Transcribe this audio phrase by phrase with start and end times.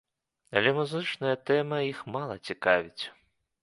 [0.61, 3.03] Але музычная тэма іх мала цікавіць.